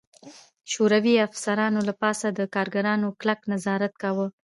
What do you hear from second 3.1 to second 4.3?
کلک نظارت کاوه